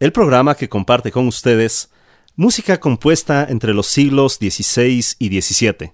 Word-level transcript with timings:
el 0.00 0.12
programa 0.12 0.56
que 0.56 0.68
comparte 0.68 1.12
con 1.12 1.28
ustedes 1.28 1.90
música 2.36 2.80
compuesta 2.80 3.46
entre 3.48 3.72
los 3.72 3.86
siglos 3.86 4.34
XVI 4.34 5.04
y 5.18 5.40
XVII. 5.40 5.92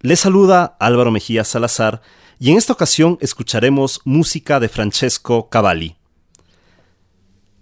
Les 0.00 0.18
saluda 0.18 0.76
Álvaro 0.80 1.12
Mejía 1.12 1.44
Salazar 1.44 2.02
y 2.40 2.50
en 2.50 2.56
esta 2.56 2.72
ocasión 2.72 3.18
escucharemos 3.20 4.00
música 4.04 4.58
de 4.58 4.68
Francesco 4.68 5.48
Cavalli. 5.48 5.96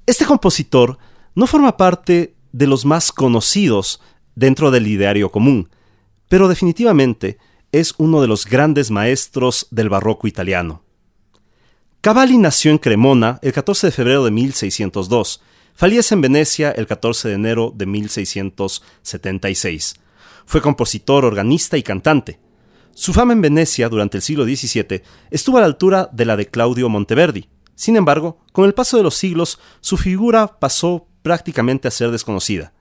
Este 0.07 0.25
compositor 0.25 0.99
no 1.35 1.47
forma 1.47 1.77
parte 1.77 2.35
de 2.53 2.67
los 2.67 2.87
más 2.87 3.13
conocidos 3.13 4.01
dentro 4.35 4.71
del 4.71 4.87
ideario 4.87 5.31
común, 5.31 5.69
pero 6.29 6.49
definitivamente 6.49 7.39
es 7.73 7.95
uno 7.99 8.23
de 8.23 8.29
los 8.29 8.47
grandes 8.47 8.91
maestros 8.91 9.67
del 9.71 9.91
barroco 9.91 10.27
italiano. 10.27 10.83
Cavalli 12.01 12.39
nació 12.39 12.71
en 12.71 12.79
Cremona 12.79 13.41
el 13.43 13.53
14 13.53 13.89
de 13.89 13.91
febrero 13.91 14.25
de 14.25 14.31
1602. 14.31 15.43
Fallece 15.75 16.15
en 16.15 16.21
Venecia 16.21 16.71
el 16.71 16.87
14 16.87 17.29
de 17.29 17.35
enero 17.35 17.73
de 17.75 17.87
1676. 17.87 19.97
Fue 20.47 20.63
compositor, 20.63 21.25
organista 21.25 21.77
y 21.77 21.83
cantante. 21.83 22.39
Su 22.95 23.13
fama 23.13 23.33
en 23.33 23.41
Venecia 23.41 23.89
durante 23.89 24.17
el 24.17 24.23
siglo 24.23 24.45
XVII 24.45 25.03
estuvo 25.33 25.59
a 25.59 25.61
la 25.61 25.67
altura 25.67 26.09
de 26.13 26.25
la 26.25 26.37
de 26.37 26.47
Claudio 26.47 26.89
Monteverdi. 26.89 27.49
Sin 27.75 27.97
embargo, 27.97 28.45
con 28.53 28.65
el 28.65 28.75
paso 28.75 28.97
de 28.97 29.03
los 29.03 29.17
siglos, 29.17 29.59
su 29.81 29.97
figura 29.97 30.61
pasó 30.61 31.09
prácticamente 31.23 31.89
a 31.89 31.93
ser 31.93 32.13
desconocida. 32.13 32.75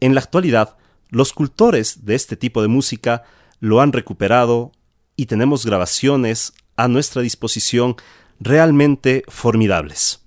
En 0.00 0.14
la 0.14 0.22
actualidad, 0.22 0.78
los 1.10 1.34
cultores 1.34 2.06
de 2.06 2.14
este 2.14 2.36
tipo 2.36 2.62
de 2.62 2.68
música 2.68 3.24
lo 3.60 3.82
han 3.82 3.92
recuperado 3.92 4.72
y 5.16 5.26
tenemos 5.26 5.66
grabaciones 5.66 6.54
a 6.76 6.88
nuestra 6.88 7.22
disposición 7.22 7.96
realmente 8.42 9.22
formidables. 9.28 10.24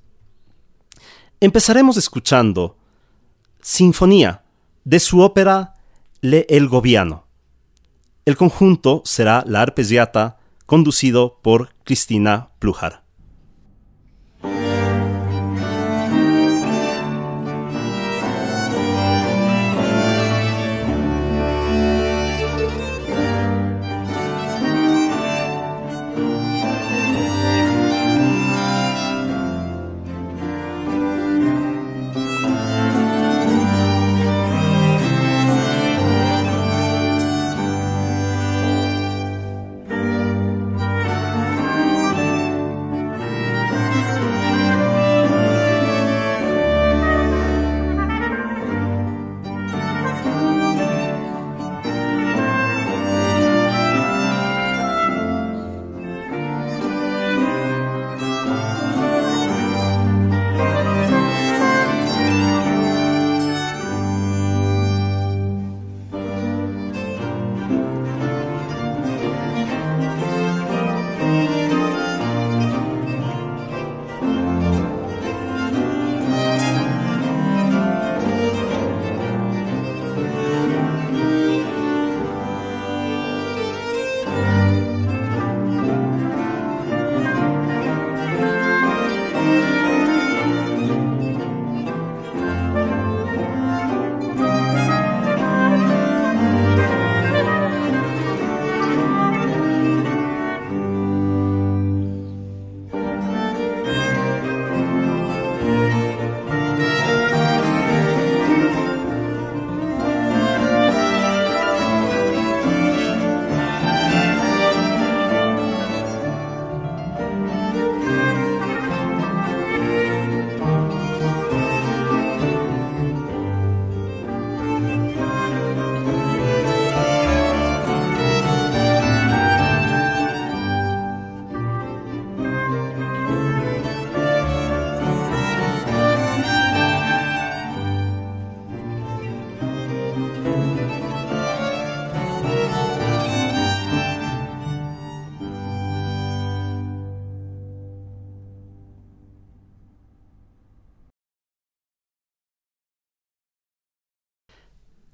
Empezaremos 1.40 1.98
escuchando 1.98 2.78
Sinfonía 3.62 4.44
de 4.84 5.00
su 5.00 5.20
ópera 5.20 5.74
Le 6.22 6.46
El 6.50 6.68
Gobiano. 6.68 7.26
El 8.26 8.38
conjunto 8.38 9.02
será 9.06 9.44
la 9.46 9.62
arpeggiata 9.62 10.38
conducido 10.66 11.40
por 11.42 11.76
Cristina 11.84 12.50
Plujar. 12.60 13.05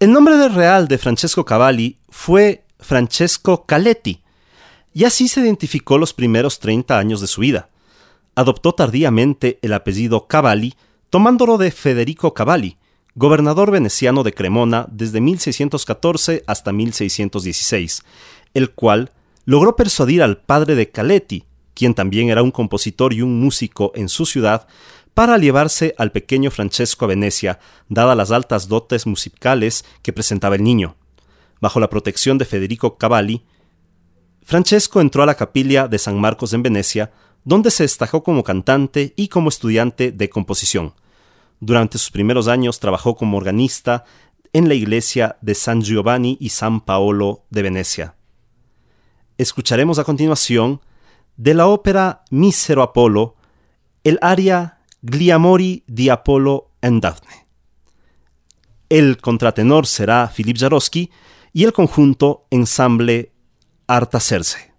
El 0.01 0.11
nombre 0.13 0.49
real 0.49 0.87
de 0.87 0.97
Francesco 0.97 1.45
Cavalli 1.45 1.99
fue 2.09 2.63
Francesco 2.79 3.67
Caletti, 3.67 4.23
y 4.95 5.03
así 5.03 5.27
se 5.27 5.41
identificó 5.41 5.99
los 5.99 6.15
primeros 6.15 6.59
30 6.59 6.97
años 6.97 7.21
de 7.21 7.27
su 7.27 7.41
vida. 7.41 7.69
Adoptó 8.33 8.73
tardíamente 8.73 9.59
el 9.61 9.73
apellido 9.73 10.25
Cavalli, 10.25 10.73
tomándolo 11.11 11.59
de 11.59 11.69
Federico 11.69 12.33
Cavalli, 12.33 12.77
gobernador 13.13 13.69
veneciano 13.69 14.23
de 14.23 14.33
Cremona 14.33 14.87
desde 14.89 15.21
1614 15.21 16.45
hasta 16.47 16.73
1616, 16.73 18.01
el 18.55 18.71
cual 18.71 19.11
logró 19.45 19.75
persuadir 19.75 20.23
al 20.23 20.37
padre 20.39 20.73
de 20.73 20.89
Caletti, 20.89 21.43
quien 21.75 21.93
también 21.93 22.29
era 22.29 22.41
un 22.41 22.49
compositor 22.49 23.13
y 23.13 23.21
un 23.21 23.39
músico 23.39 23.91
en 23.93 24.09
su 24.09 24.25
ciudad, 24.25 24.67
para 25.13 25.37
llevarse 25.37 25.93
al 25.97 26.11
pequeño 26.11 26.51
Francesco 26.51 27.05
a 27.05 27.09
Venecia, 27.09 27.59
dadas 27.89 28.17
las 28.17 28.31
altas 28.31 28.67
dotes 28.67 29.05
musicales 29.05 29.85
que 30.01 30.13
presentaba 30.13 30.55
el 30.55 30.63
niño. 30.63 30.95
Bajo 31.59 31.79
la 31.79 31.89
protección 31.89 32.37
de 32.37 32.45
Federico 32.45 32.97
Cavalli, 32.97 33.45
Francesco 34.43 35.01
entró 35.01 35.23
a 35.23 35.25
la 35.25 35.35
capilla 35.35 35.87
de 35.87 35.99
San 35.99 36.19
Marcos 36.19 36.53
en 36.53 36.63
Venecia, 36.63 37.11
donde 37.43 37.71
se 37.71 37.83
destacó 37.83 38.23
como 38.23 38.43
cantante 38.43 39.13
y 39.15 39.27
como 39.27 39.49
estudiante 39.49 40.11
de 40.11 40.29
composición. 40.29 40.93
Durante 41.59 41.97
sus 41.97 42.11
primeros 42.11 42.47
años 42.47 42.79
trabajó 42.79 43.15
como 43.15 43.37
organista 43.37 44.05
en 44.53 44.67
la 44.67 44.73
iglesia 44.73 45.37
de 45.41 45.55
San 45.55 45.81
Giovanni 45.81 46.37
y 46.39 46.49
San 46.49 46.81
Paolo 46.81 47.45
de 47.49 47.61
Venecia. 47.61 48.15
Escucharemos 49.37 49.99
a 49.99 50.03
continuación 50.03 50.81
de 51.37 51.53
la 51.53 51.67
ópera 51.67 52.23
Mísero 52.29 52.81
Apolo 52.81 53.35
el 54.03 54.17
aria 54.21 54.79
Gliamori 55.03 55.83
di 55.87 56.09
Apollo 56.09 56.73
and 56.81 57.01
Daphne. 57.01 57.47
El 58.87 59.17
contratenor 59.17 59.87
será 59.87 60.31
Philip 60.31 60.57
Jaroski 60.57 61.09
y 61.53 61.63
el 61.63 61.73
conjunto 61.73 62.45
Ensamble 62.51 63.31
Artacerse. 63.87 64.70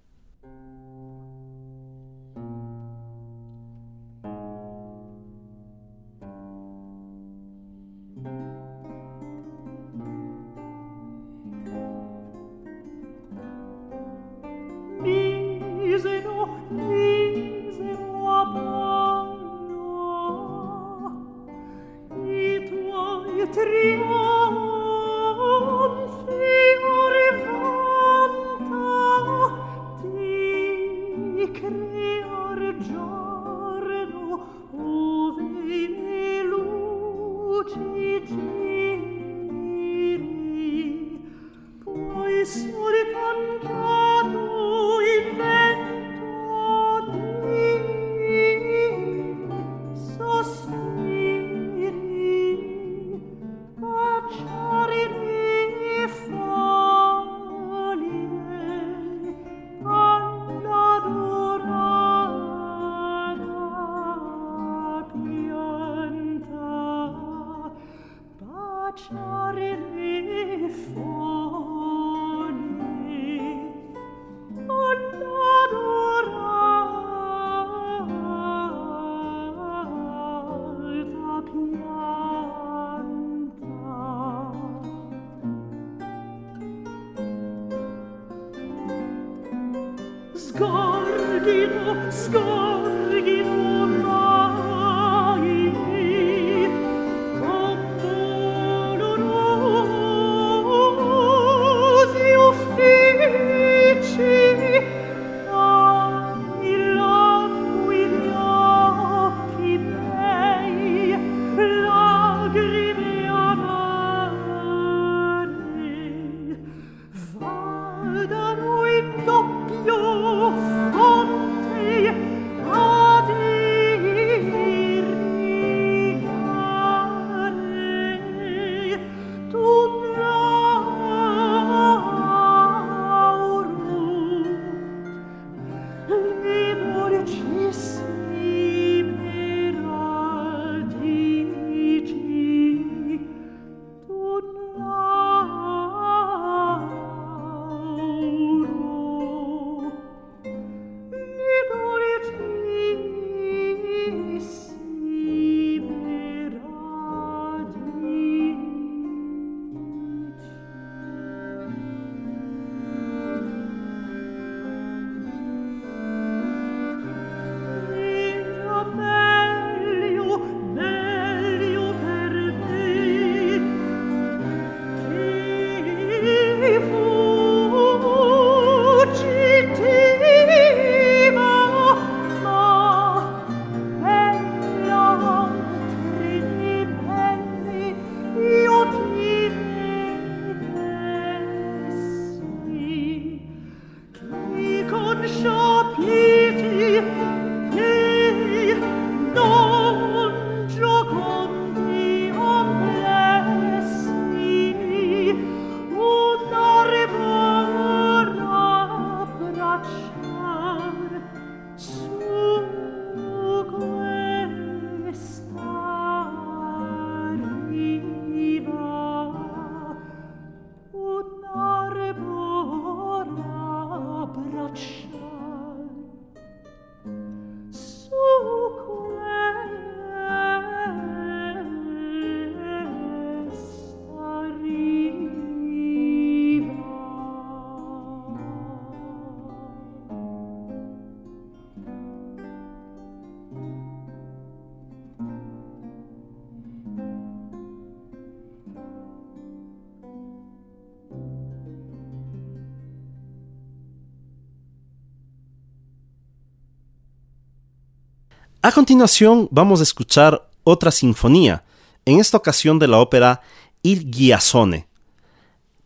A 258.64 258.70
continuación 258.70 259.48
vamos 259.50 259.81
a 259.81 259.82
escuchar 259.82 260.48
otra 260.62 260.92
sinfonía, 260.92 261.64
en 262.04 262.20
esta 262.20 262.36
ocasión 262.36 262.78
de 262.78 262.86
la 262.86 262.98
ópera 262.98 263.40
Il 263.82 264.08
Ghiassone. 264.08 264.86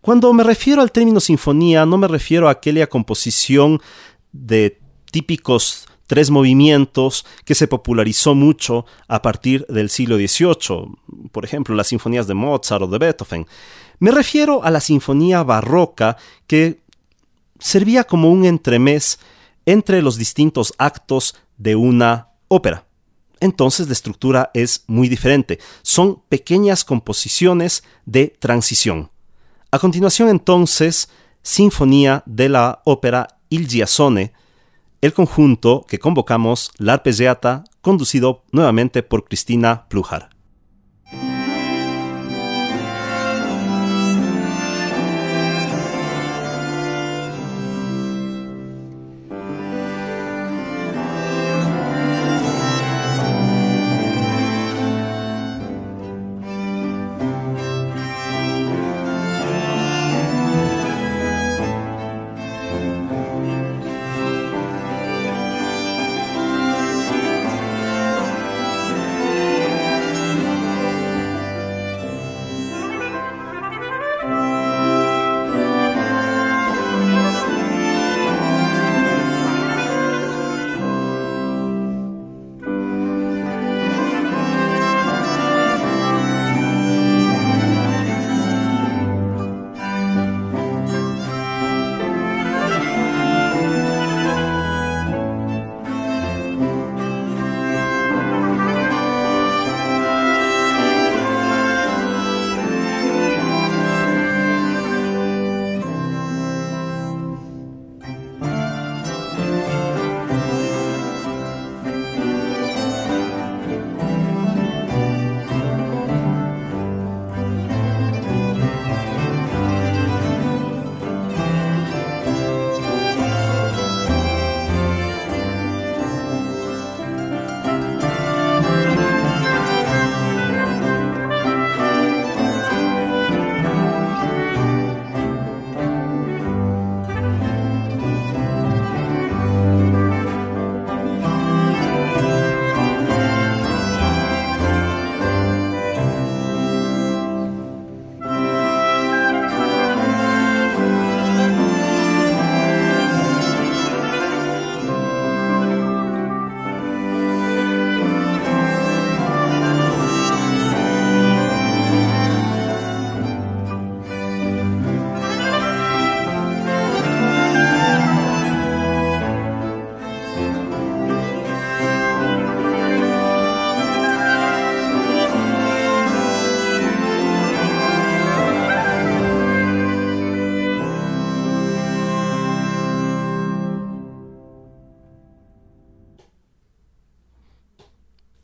Cuando 0.02 0.30
me 0.34 0.44
refiero 0.44 0.82
al 0.82 0.92
término 0.92 1.20
sinfonía, 1.20 1.86
no 1.86 1.96
me 1.96 2.06
refiero 2.06 2.48
a 2.48 2.50
aquella 2.50 2.86
composición 2.86 3.80
de 4.30 4.78
típicos 5.10 5.88
tres 6.06 6.28
movimientos 6.28 7.24
que 7.46 7.54
se 7.54 7.66
popularizó 7.66 8.34
mucho 8.34 8.84
a 9.08 9.22
partir 9.22 9.64
del 9.70 9.88
siglo 9.88 10.16
XVIII, 10.16 10.98
por 11.32 11.46
ejemplo, 11.46 11.74
las 11.74 11.86
sinfonías 11.86 12.26
de 12.26 12.34
Mozart 12.34 12.82
o 12.82 12.86
de 12.88 12.98
Beethoven. 12.98 13.46
Me 14.00 14.10
refiero 14.10 14.62
a 14.62 14.70
la 14.70 14.80
sinfonía 14.80 15.42
barroca 15.42 16.18
que 16.46 16.80
servía 17.58 18.04
como 18.04 18.30
un 18.30 18.44
entremés 18.44 19.18
entre 19.64 20.02
los 20.02 20.18
distintos 20.18 20.74
actos 20.76 21.36
de 21.56 21.74
una 21.74 22.35
ópera. 22.48 22.86
entonces 23.40 23.86
la 23.86 23.92
estructura 23.92 24.50
es 24.54 24.84
muy 24.86 25.08
diferente. 25.08 25.58
Son 25.82 26.22
pequeñas 26.28 26.84
composiciones 26.84 27.84
de 28.06 28.28
transición. 28.38 29.10
A 29.70 29.78
continuación 29.78 30.28
entonces, 30.28 31.10
Sinfonía 31.42 32.22
de 32.26 32.48
la 32.48 32.80
ópera 32.84 33.38
Il 33.50 33.68
Giasone, 33.68 34.32
el 35.00 35.12
conjunto 35.12 35.84
que 35.88 35.98
convocamos, 35.98 36.70
la 36.78 36.94
arpeggiata, 36.94 37.64
conducido 37.82 38.42
nuevamente 38.50 39.02
por 39.02 39.24
Cristina 39.24 39.86
Plujar. 39.88 40.35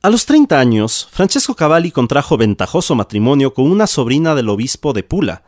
A 0.05 0.11
los 0.11 0.27
30 0.27 0.59
años, 0.59 1.07
Francesco 1.13 1.55
Cavalli 1.55 1.93
contrajo 1.93 2.37
ventajoso 2.37 2.97
matrimonio 2.97 3.55
con 3.55 3.71
una 3.71 3.87
sobrina 3.87 4.35
del 4.35 4.49
obispo 4.49 4.93
de 4.93 5.05
Pula, 5.05 5.45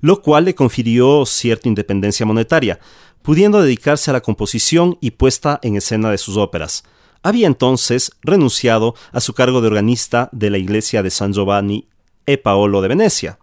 lo 0.00 0.22
cual 0.22 0.44
le 0.44 0.54
confirió 0.54 1.26
cierta 1.26 1.66
independencia 1.66 2.24
monetaria, 2.24 2.78
pudiendo 3.22 3.60
dedicarse 3.60 4.10
a 4.10 4.12
la 4.12 4.20
composición 4.20 4.96
y 5.00 5.10
puesta 5.10 5.58
en 5.60 5.74
escena 5.74 6.12
de 6.12 6.18
sus 6.18 6.36
óperas. 6.36 6.84
Había 7.24 7.48
entonces 7.48 8.12
renunciado 8.22 8.94
a 9.10 9.20
su 9.20 9.34
cargo 9.34 9.60
de 9.60 9.66
organista 9.66 10.28
de 10.30 10.50
la 10.50 10.58
iglesia 10.58 11.02
de 11.02 11.10
San 11.10 11.32
Giovanni 11.32 11.88
e 12.26 12.38
Paolo 12.38 12.82
de 12.82 12.88
Venecia. 12.88 13.40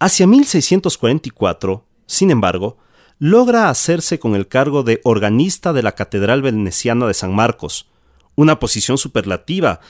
Hacia 0.00 0.26
1644, 0.26 1.86
sin 2.06 2.32
embargo, 2.32 2.78
logra 3.20 3.68
hacerse 3.68 4.18
con 4.18 4.34
el 4.34 4.48
cargo 4.48 4.82
de 4.82 5.00
organista 5.04 5.72
de 5.72 5.84
la 5.84 5.92
Catedral 5.92 6.42
Veneciana 6.42 7.06
de 7.06 7.14
San 7.14 7.32
Marcos, 7.32 7.86
una 8.36 8.58
posición 8.58 8.98
superlativa 8.98 9.80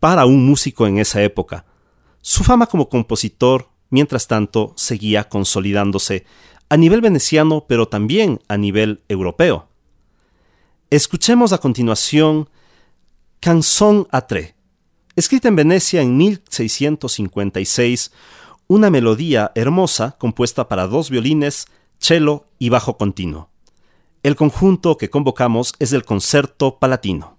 para 0.00 0.26
un 0.26 0.46
músico 0.46 0.86
en 0.86 0.98
esa 0.98 1.22
época. 1.22 1.64
Su 2.20 2.44
fama 2.44 2.66
como 2.66 2.88
compositor, 2.88 3.68
mientras 3.90 4.26
tanto, 4.26 4.72
seguía 4.76 5.28
consolidándose 5.28 6.24
a 6.68 6.76
nivel 6.76 7.00
veneciano, 7.00 7.66
pero 7.68 7.88
también 7.88 8.40
a 8.48 8.56
nivel 8.56 9.02
europeo. 9.08 9.68
Escuchemos 10.90 11.52
a 11.52 11.58
continuación 11.58 12.48
Canzón 13.40 14.08
a 14.10 14.26
Tre, 14.26 14.54
escrita 15.16 15.48
en 15.48 15.56
Venecia 15.56 16.02
en 16.02 16.16
1656, 16.16 18.12
una 18.66 18.90
melodía 18.90 19.52
hermosa 19.54 20.16
compuesta 20.18 20.68
para 20.68 20.86
dos 20.86 21.10
violines, 21.10 21.66
cello 21.98 22.46
y 22.58 22.70
bajo 22.70 22.96
continuo. 22.96 23.50
El 24.22 24.36
conjunto 24.36 24.96
que 24.96 25.10
convocamos 25.10 25.74
es 25.78 25.92
el 25.92 26.04
Concerto 26.04 26.78
Palatino. 26.78 27.38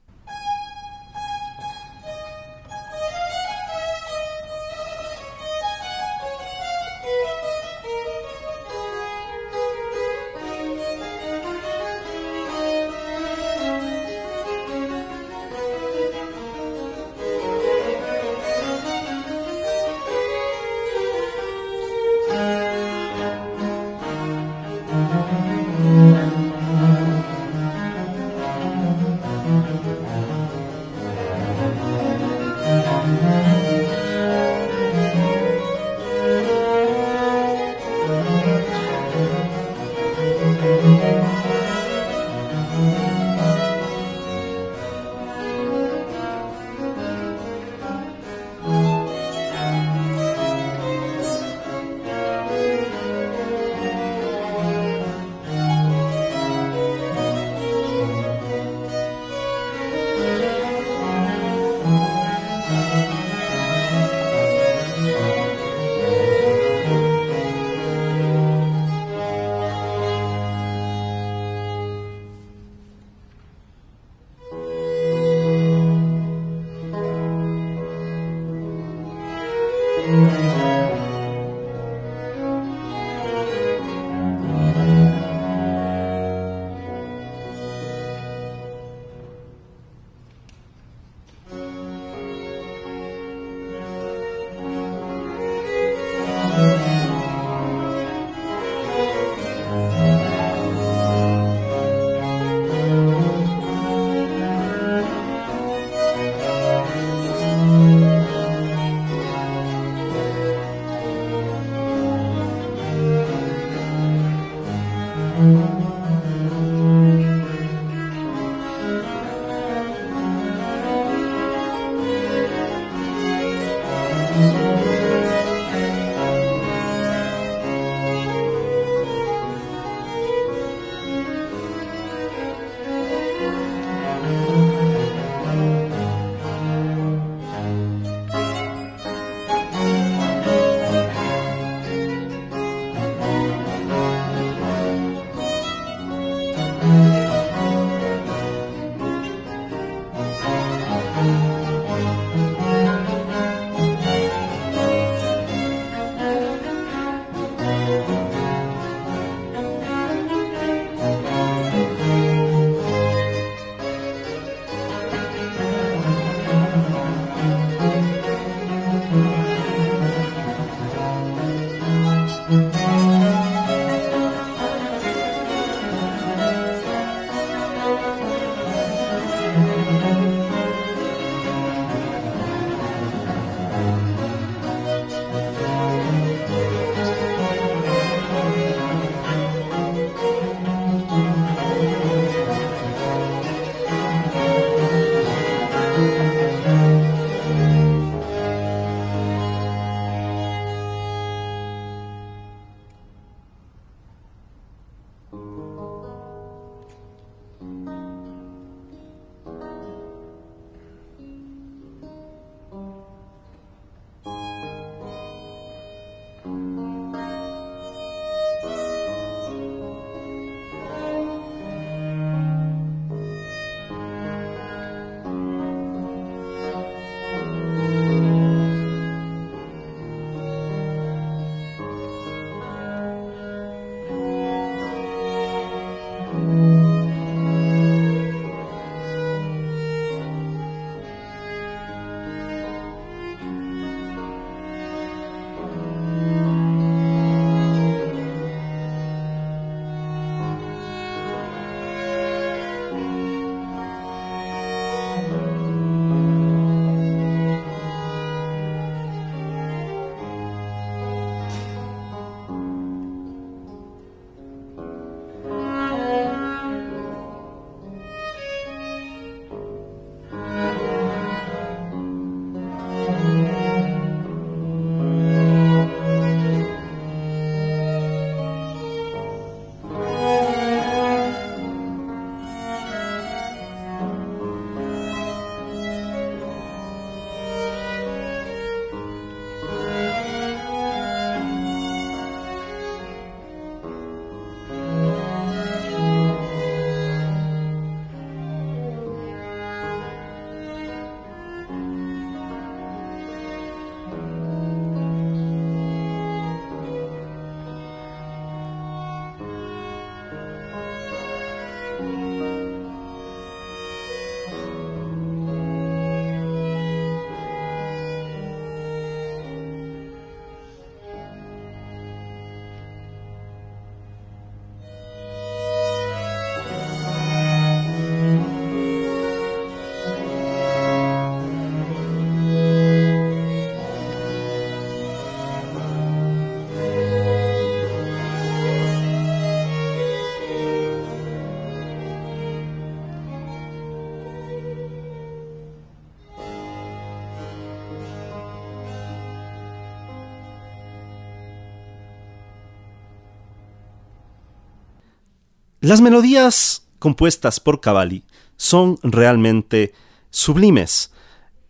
Las 355.86 356.02
melodías 356.02 356.88
compuestas 356.98 357.60
por 357.60 357.80
Cavalli 357.80 358.24
son 358.58 358.98
realmente 359.04 359.94
sublimes, 360.32 361.12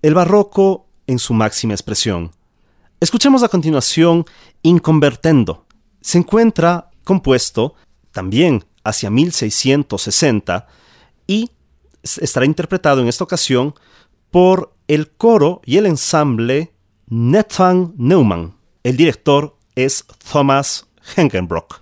el 0.02 0.14
barroco 0.14 0.88
en 1.06 1.20
su 1.20 1.34
máxima 1.34 1.74
expresión. 1.74 2.32
Escuchemos 3.02 3.44
a 3.44 3.50
continuación 3.50 4.24
Inconvertendo. 4.62 5.66
Se 6.00 6.18
encuentra 6.18 6.92
compuesto 7.04 7.76
también 8.14 8.64
hacia 8.86 9.10
1660 9.10 10.66
y 11.28 11.52
estará 12.02 12.46
interpretado 12.46 13.02
en 13.02 13.10
esta 13.10 13.26
ocasión 13.26 13.76
por 14.32 14.74
el 14.88 15.12
coro 15.12 15.60
y 15.66 15.76
el 15.76 15.88
ensamble 15.88 16.72
Nathan 17.08 17.94
Neumann. 17.98 18.56
El 18.82 18.96
director 18.96 19.58
es 19.76 20.06
Thomas 20.32 20.88
Henkenbrock. 21.18 21.82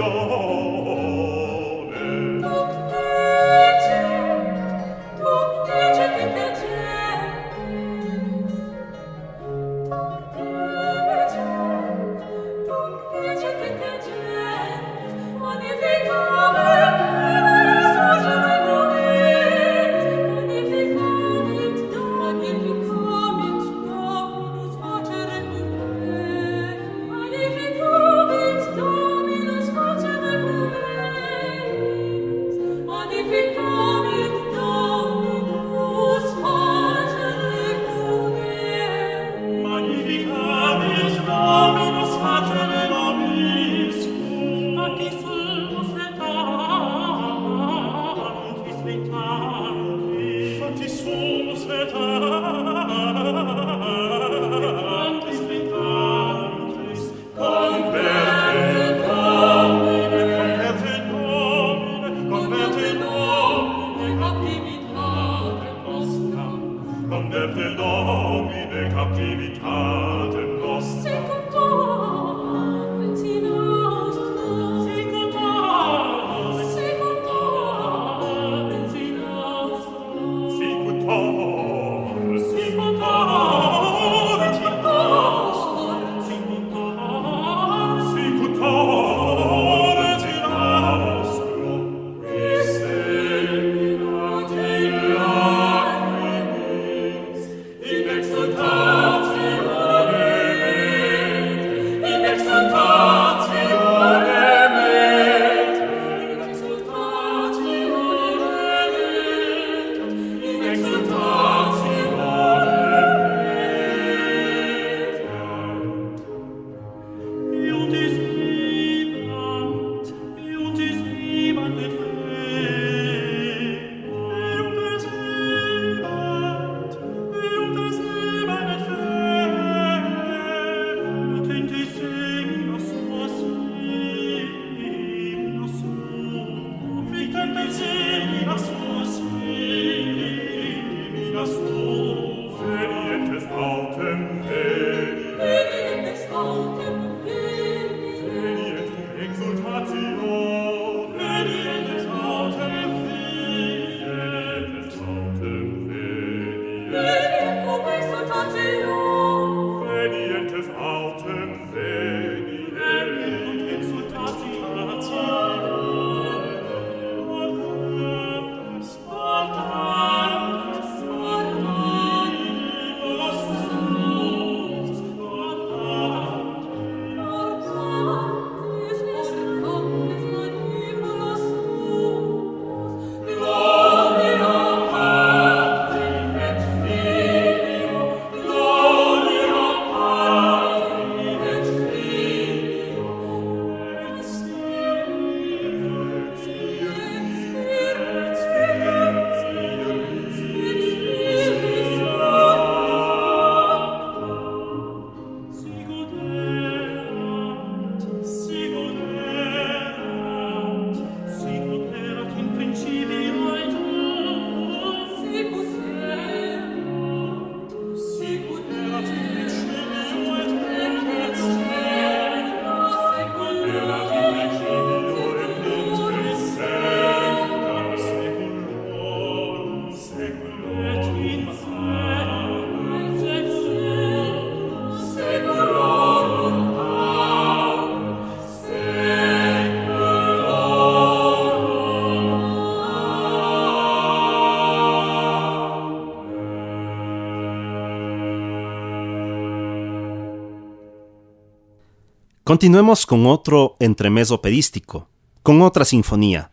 Continuemos 252.51 253.05
con 253.05 253.27
otro 253.27 253.77
entremés 253.79 254.29
operístico, 254.29 255.07
con 255.41 255.61
otra 255.61 255.85
sinfonía, 255.85 256.51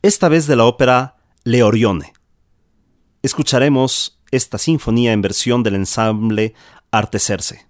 esta 0.00 0.26
vez 0.30 0.46
de 0.46 0.56
la 0.56 0.64
ópera 0.64 1.16
Le 1.44 1.62
Orione. 1.62 2.14
Escucharemos 3.20 4.22
esta 4.30 4.56
sinfonía 4.56 5.12
en 5.12 5.20
versión 5.20 5.62
del 5.62 5.74
ensamble 5.74 6.54
Arteserse. 6.90 7.66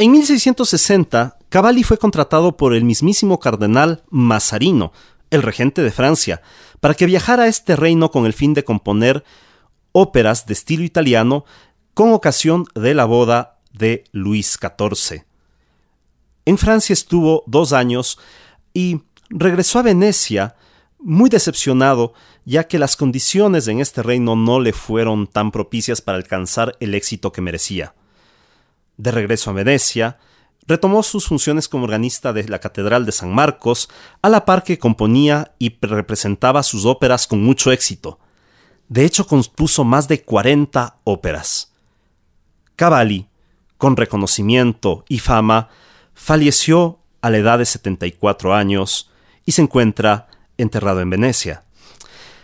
En 0.00 0.12
1660, 0.12 1.38
Cavalli 1.48 1.82
fue 1.82 1.98
contratado 1.98 2.56
por 2.56 2.72
el 2.72 2.84
mismísimo 2.84 3.40
cardenal 3.40 4.04
Mazarino, 4.10 4.92
el 5.30 5.42
regente 5.42 5.82
de 5.82 5.90
Francia, 5.90 6.40
para 6.78 6.94
que 6.94 7.04
viajara 7.04 7.42
a 7.42 7.48
este 7.48 7.74
reino 7.74 8.12
con 8.12 8.24
el 8.24 8.32
fin 8.32 8.54
de 8.54 8.62
componer 8.62 9.24
óperas 9.90 10.46
de 10.46 10.52
estilo 10.52 10.84
italiano 10.84 11.44
con 11.94 12.12
ocasión 12.12 12.66
de 12.76 12.94
la 12.94 13.06
boda 13.06 13.58
de 13.72 14.04
Luis 14.12 14.56
XIV. 14.60 15.24
En 16.44 16.58
Francia 16.58 16.92
estuvo 16.92 17.42
dos 17.48 17.72
años 17.72 18.20
y 18.72 19.00
regresó 19.30 19.80
a 19.80 19.82
Venecia 19.82 20.54
muy 21.00 21.28
decepcionado, 21.28 22.12
ya 22.44 22.68
que 22.68 22.78
las 22.78 22.94
condiciones 22.94 23.66
en 23.66 23.80
este 23.80 24.04
reino 24.04 24.36
no 24.36 24.60
le 24.60 24.72
fueron 24.72 25.26
tan 25.26 25.50
propicias 25.50 26.00
para 26.00 26.18
alcanzar 26.18 26.76
el 26.78 26.94
éxito 26.94 27.32
que 27.32 27.40
merecía 27.40 27.94
de 28.98 29.10
regreso 29.10 29.50
a 29.50 29.54
Venecia, 29.54 30.18
retomó 30.66 31.02
sus 31.02 31.26
funciones 31.26 31.66
como 31.66 31.84
organista 31.84 32.34
de 32.34 32.46
la 32.46 32.58
Catedral 32.58 33.06
de 33.06 33.12
San 33.12 33.32
Marcos, 33.32 33.88
a 34.20 34.28
la 34.28 34.44
par 34.44 34.62
que 34.62 34.78
componía 34.78 35.54
y 35.58 35.74
representaba 35.80 36.62
sus 36.62 36.84
óperas 36.84 37.26
con 37.26 37.42
mucho 37.42 37.72
éxito. 37.72 38.18
De 38.88 39.04
hecho, 39.04 39.26
compuso 39.26 39.84
más 39.84 40.08
de 40.08 40.22
40 40.22 40.98
óperas. 41.04 41.72
Cavalli, 42.76 43.26
con 43.78 43.96
reconocimiento 43.96 45.04
y 45.08 45.20
fama, 45.20 45.68
falleció 46.12 46.98
a 47.22 47.30
la 47.30 47.38
edad 47.38 47.58
de 47.58 47.66
74 47.66 48.54
años 48.54 49.10
y 49.46 49.52
se 49.52 49.62
encuentra 49.62 50.28
enterrado 50.58 51.00
en 51.00 51.10
Venecia. 51.10 51.64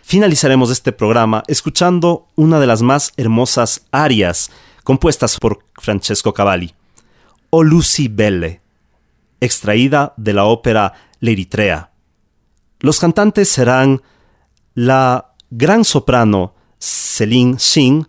Finalizaremos 0.02 0.70
este 0.70 0.92
programa 0.92 1.42
escuchando 1.46 2.28
una 2.36 2.60
de 2.60 2.66
las 2.66 2.82
más 2.82 3.12
hermosas 3.16 3.86
arias 3.90 4.50
compuestas 4.84 5.38
por 5.40 5.64
Francesco 5.74 6.32
Cavalli, 6.32 6.74
o 7.50 7.62
Lucy 7.62 8.08
Belle, 8.08 8.60
extraída 9.40 10.14
de 10.16 10.32
la 10.32 10.44
ópera 10.44 10.92
L'Eritrea. 11.20 11.90
Los 12.80 13.00
cantantes 13.00 13.48
serán 13.48 14.02
la 14.74 15.34
gran 15.50 15.84
soprano 15.84 16.54
Céline 16.78 17.58
Singh 17.58 18.06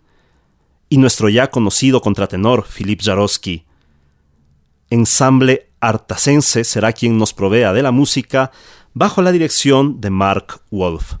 y 0.88 0.98
nuestro 0.98 1.28
ya 1.28 1.50
conocido 1.50 2.00
contratenor 2.00 2.66
Philippe 2.66 3.04
Jarosky. 3.04 3.64
Ensamble 4.90 5.70
Artasense 5.80 6.64
será 6.64 6.92
quien 6.92 7.18
nos 7.18 7.32
provea 7.32 7.72
de 7.72 7.82
la 7.82 7.90
música 7.90 8.52
bajo 8.92 9.22
la 9.22 9.32
dirección 9.32 10.00
de 10.00 10.10
Mark 10.10 10.60
Wolf. 10.70 11.14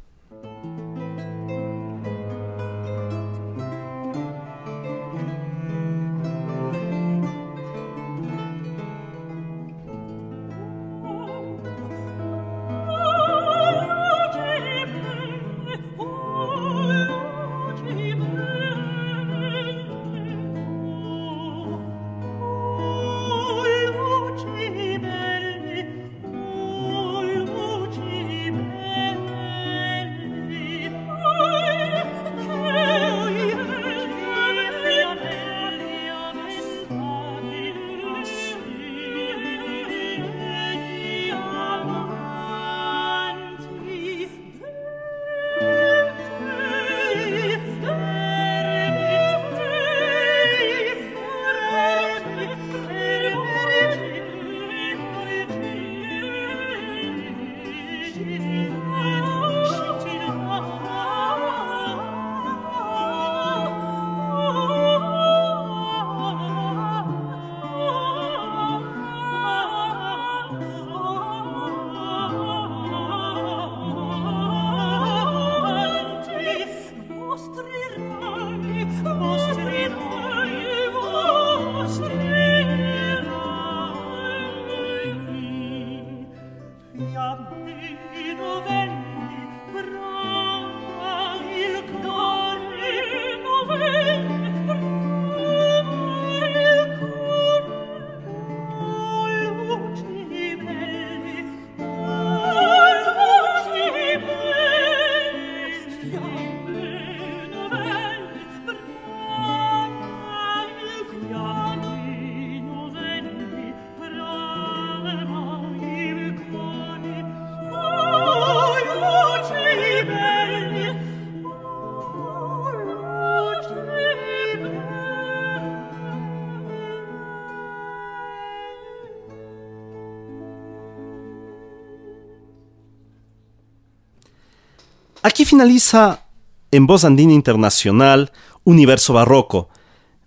Aquí 135.36 135.44
finaliza 135.44 136.22
en 136.70 136.86
Voz 136.86 137.04
Andina 137.04 137.34
Internacional 137.34 138.32
Universo 138.64 139.12
Barroco. 139.12 139.68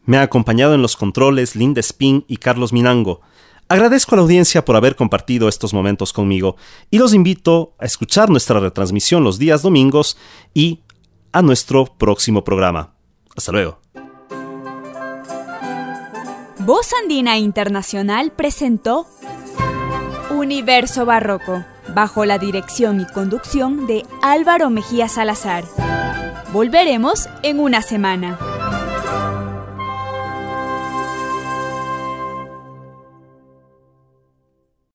Me 0.06 0.20
ha 0.20 0.22
acompañado 0.22 0.76
en 0.76 0.84
los 0.84 0.96
controles 0.96 1.56
Linda 1.56 1.80
Spin 1.80 2.26
y 2.28 2.38
Carlos 2.38 2.74
Minango. 2.74 3.22
Agradezco 3.70 4.14
a 4.14 4.18
la 4.18 4.22
audiencia 4.22 4.64
por 4.64 4.76
haber 4.76 4.96
compartido 4.96 5.50
estos 5.50 5.74
momentos 5.74 6.14
conmigo 6.14 6.58
y 6.92 7.00
los 7.00 7.16
invito 7.16 7.74
a 7.80 7.88
escuchar 7.88 8.30
nuestra 8.30 8.60
retransmisión 8.60 9.24
los 9.24 9.40
días 9.40 9.64
domingos 9.64 10.16
y 10.54 10.82
a 11.32 11.42
nuestro 11.42 11.86
próximo 11.86 12.44
programa. 12.44 12.94
Hasta 13.36 13.52
luego. 13.52 13.80
Voz 16.60 16.94
Andina 17.02 17.40
Internacional 17.40 18.32
presentó 18.32 19.08
Universo 20.30 21.04
Barroco 21.08 21.66
bajo 21.94 22.26
la 22.26 22.38
dirección 22.38 23.00
y 23.00 23.06
conducción 23.06 23.88
de 23.88 24.06
Álvaro 24.22 24.70
Mejía 24.70 25.08
Salazar. 25.08 25.64
Volveremos 26.52 27.30
en 27.44 27.60
una 27.60 27.82
semana. 27.82 28.38